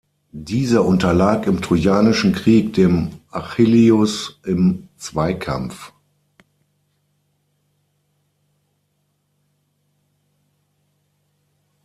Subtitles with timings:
[0.31, 5.93] Dieser unterlag im Trojanischen Krieg dem Achilleus im Zweikampf.